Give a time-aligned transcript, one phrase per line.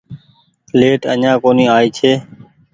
[0.79, 2.11] ليٽ اڃآن ڪونيٚ آئي ڇي